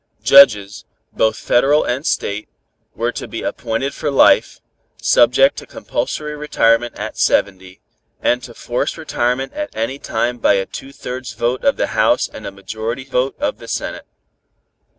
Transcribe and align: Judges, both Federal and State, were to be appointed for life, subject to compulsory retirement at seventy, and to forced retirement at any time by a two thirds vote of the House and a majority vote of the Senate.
Judges, 0.23 0.83
both 1.13 1.35
Federal 1.37 1.83
and 1.83 2.07
State, 2.07 2.49
were 2.95 3.11
to 3.11 3.27
be 3.27 3.43
appointed 3.43 3.93
for 3.93 4.09
life, 4.09 4.59
subject 4.99 5.57
to 5.57 5.67
compulsory 5.67 6.35
retirement 6.35 6.97
at 6.97 7.19
seventy, 7.19 7.81
and 8.19 8.41
to 8.41 8.55
forced 8.55 8.97
retirement 8.97 9.53
at 9.53 9.69
any 9.75 9.99
time 9.99 10.39
by 10.39 10.53
a 10.53 10.65
two 10.65 10.91
thirds 10.91 11.33
vote 11.33 11.63
of 11.63 11.77
the 11.77 11.93
House 11.95 12.27
and 12.27 12.47
a 12.47 12.51
majority 12.51 13.03
vote 13.03 13.35
of 13.39 13.59
the 13.59 13.67
Senate. 13.67 14.07